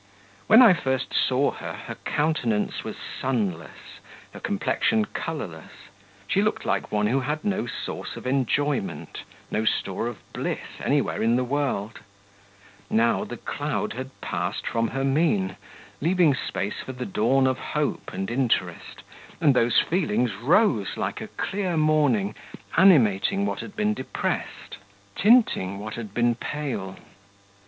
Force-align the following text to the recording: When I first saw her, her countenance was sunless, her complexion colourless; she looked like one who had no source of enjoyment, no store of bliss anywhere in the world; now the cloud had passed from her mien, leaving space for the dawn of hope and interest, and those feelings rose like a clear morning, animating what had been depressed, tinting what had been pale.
When 0.47 0.63
I 0.63 0.73
first 0.73 1.13
saw 1.13 1.51
her, 1.51 1.73
her 1.73 1.93
countenance 1.93 2.83
was 2.83 2.95
sunless, 2.97 3.99
her 4.33 4.39
complexion 4.39 5.05
colourless; 5.05 5.89
she 6.27 6.41
looked 6.41 6.65
like 6.65 6.91
one 6.91 7.05
who 7.05 7.19
had 7.19 7.45
no 7.45 7.67
source 7.67 8.15
of 8.15 8.25
enjoyment, 8.25 9.21
no 9.51 9.63
store 9.63 10.07
of 10.07 10.17
bliss 10.33 10.81
anywhere 10.83 11.21
in 11.21 11.35
the 11.35 11.43
world; 11.43 11.99
now 12.89 13.23
the 13.23 13.37
cloud 13.37 13.93
had 13.93 14.09
passed 14.21 14.65
from 14.65 14.87
her 14.87 15.03
mien, 15.03 15.55
leaving 16.01 16.33
space 16.33 16.79
for 16.83 16.93
the 16.93 17.05
dawn 17.05 17.45
of 17.45 17.59
hope 17.59 18.11
and 18.11 18.31
interest, 18.31 19.03
and 19.39 19.53
those 19.53 19.77
feelings 19.81 20.33
rose 20.33 20.97
like 20.97 21.21
a 21.21 21.27
clear 21.27 21.77
morning, 21.77 22.33
animating 22.75 23.45
what 23.45 23.59
had 23.59 23.75
been 23.75 23.93
depressed, 23.93 24.77
tinting 25.15 25.77
what 25.77 25.93
had 25.93 26.11
been 26.11 26.33
pale. 26.33 26.95